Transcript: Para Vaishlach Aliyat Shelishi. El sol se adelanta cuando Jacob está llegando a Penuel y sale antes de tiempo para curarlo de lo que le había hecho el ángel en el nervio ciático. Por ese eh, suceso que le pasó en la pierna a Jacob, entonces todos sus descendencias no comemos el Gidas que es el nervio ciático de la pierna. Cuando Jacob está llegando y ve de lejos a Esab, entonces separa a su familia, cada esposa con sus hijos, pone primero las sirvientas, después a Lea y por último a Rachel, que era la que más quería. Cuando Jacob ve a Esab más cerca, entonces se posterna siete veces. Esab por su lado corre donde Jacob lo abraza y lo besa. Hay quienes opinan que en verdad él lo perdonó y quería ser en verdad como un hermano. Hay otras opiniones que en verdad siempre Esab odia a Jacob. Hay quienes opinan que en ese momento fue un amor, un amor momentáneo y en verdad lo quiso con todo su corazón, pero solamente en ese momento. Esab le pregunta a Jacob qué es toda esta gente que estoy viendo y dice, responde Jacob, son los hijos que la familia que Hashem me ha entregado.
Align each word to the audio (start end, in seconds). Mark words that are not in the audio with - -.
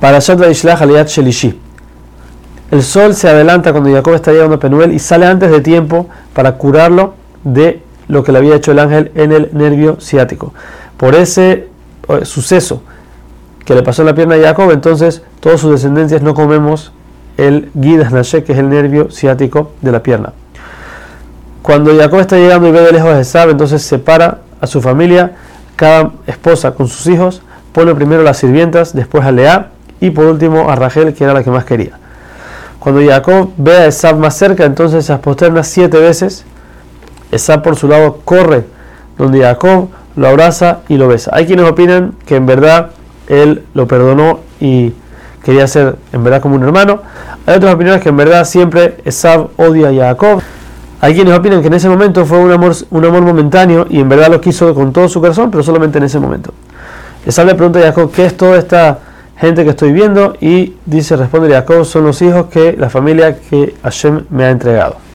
Para 0.00 0.18
Vaishlach 0.18 0.80
Aliyat 0.80 1.08
Shelishi. 1.08 1.60
El 2.70 2.82
sol 2.82 3.14
se 3.14 3.28
adelanta 3.28 3.72
cuando 3.72 3.92
Jacob 3.92 4.14
está 4.14 4.32
llegando 4.32 4.56
a 4.56 4.58
Penuel 4.58 4.92
y 4.92 4.98
sale 4.98 5.26
antes 5.26 5.50
de 5.50 5.60
tiempo 5.60 6.08
para 6.32 6.52
curarlo 6.56 7.14
de 7.44 7.82
lo 8.08 8.24
que 8.24 8.32
le 8.32 8.38
había 8.38 8.54
hecho 8.54 8.72
el 8.72 8.78
ángel 8.78 9.12
en 9.14 9.32
el 9.32 9.50
nervio 9.52 10.00
ciático. 10.00 10.54
Por 10.96 11.14
ese 11.14 11.68
eh, 12.08 12.24
suceso 12.24 12.82
que 13.64 13.74
le 13.74 13.82
pasó 13.82 14.02
en 14.02 14.06
la 14.06 14.14
pierna 14.14 14.36
a 14.36 14.40
Jacob, 14.40 14.70
entonces 14.70 15.22
todos 15.40 15.60
sus 15.60 15.72
descendencias 15.72 16.22
no 16.22 16.32
comemos 16.34 16.92
el 17.36 17.70
Gidas 17.80 18.12
que 18.30 18.52
es 18.52 18.58
el 18.58 18.68
nervio 18.68 19.10
ciático 19.10 19.72
de 19.80 19.92
la 19.92 20.02
pierna. 20.02 20.32
Cuando 21.62 21.94
Jacob 21.96 22.20
está 22.20 22.36
llegando 22.36 22.68
y 22.68 22.72
ve 22.72 22.80
de 22.80 22.92
lejos 22.92 23.10
a 23.10 23.20
Esab, 23.20 23.50
entonces 23.50 23.82
separa 23.82 24.38
a 24.60 24.66
su 24.66 24.80
familia, 24.80 25.32
cada 25.76 26.12
esposa 26.26 26.72
con 26.72 26.88
sus 26.88 27.06
hijos, 27.06 27.42
pone 27.72 27.94
primero 27.94 28.22
las 28.22 28.38
sirvientas, 28.38 28.94
después 28.94 29.24
a 29.24 29.32
Lea 29.32 29.70
y 30.00 30.10
por 30.10 30.26
último 30.26 30.70
a 30.70 30.76
Rachel, 30.76 31.14
que 31.14 31.24
era 31.24 31.34
la 31.34 31.42
que 31.42 31.50
más 31.50 31.64
quería. 31.64 31.98
Cuando 32.80 33.06
Jacob 33.06 33.50
ve 33.58 33.76
a 33.76 33.86
Esab 33.86 34.16
más 34.16 34.36
cerca, 34.36 34.64
entonces 34.64 35.04
se 35.04 35.16
posterna 35.18 35.62
siete 35.62 35.98
veces. 35.98 36.44
Esab 37.30 37.62
por 37.62 37.76
su 37.76 37.86
lado 37.86 38.20
corre 38.24 38.64
donde 39.18 39.42
Jacob 39.42 39.88
lo 40.16 40.28
abraza 40.28 40.80
y 40.88 40.96
lo 40.96 41.06
besa. 41.06 41.30
Hay 41.34 41.44
quienes 41.46 41.68
opinan 41.68 42.14
que 42.24 42.36
en 42.36 42.46
verdad 42.46 42.90
él 43.28 43.64
lo 43.74 43.86
perdonó 43.86 44.40
y 44.60 44.94
quería 45.44 45.66
ser 45.66 45.96
en 46.12 46.24
verdad 46.24 46.40
como 46.40 46.54
un 46.54 46.62
hermano. 46.62 47.02
Hay 47.46 47.56
otras 47.56 47.74
opiniones 47.74 48.02
que 48.02 48.08
en 48.08 48.16
verdad 48.16 48.46
siempre 48.46 48.96
Esab 49.04 49.48
odia 49.58 49.88
a 49.88 49.92
Jacob. 49.92 50.40
Hay 51.02 51.14
quienes 51.14 51.38
opinan 51.38 51.60
que 51.60 51.66
en 51.66 51.74
ese 51.74 51.88
momento 51.88 52.24
fue 52.24 52.38
un 52.38 52.50
amor, 52.50 52.74
un 52.90 53.04
amor 53.04 53.20
momentáneo 53.20 53.86
y 53.90 54.00
en 54.00 54.08
verdad 54.08 54.28
lo 54.30 54.40
quiso 54.40 54.74
con 54.74 54.90
todo 54.92 55.06
su 55.06 55.20
corazón, 55.20 55.50
pero 55.50 55.62
solamente 55.62 55.98
en 55.98 56.04
ese 56.04 56.18
momento. 56.18 56.54
Esab 57.26 57.46
le 57.46 57.54
pregunta 57.54 57.78
a 57.78 57.82
Jacob 57.82 58.10
qué 58.10 58.24
es 58.24 58.36
toda 58.38 58.56
esta 58.56 58.98
gente 59.40 59.64
que 59.64 59.70
estoy 59.70 59.92
viendo 59.92 60.36
y 60.40 60.74
dice, 60.84 61.16
responde 61.16 61.52
Jacob, 61.52 61.84
son 61.86 62.04
los 62.04 62.20
hijos 62.20 62.46
que 62.46 62.74
la 62.76 62.90
familia 62.90 63.38
que 63.38 63.74
Hashem 63.82 64.26
me 64.28 64.44
ha 64.44 64.50
entregado. 64.50 64.96